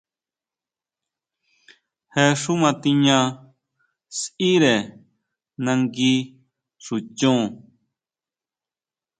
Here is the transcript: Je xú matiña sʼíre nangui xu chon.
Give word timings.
Je 2.13 2.25
xú 2.41 2.53
matiña 2.63 3.17
sʼíre 4.19 4.75
nangui 5.65 6.15
xu 6.83 6.95
chon. 7.17 7.41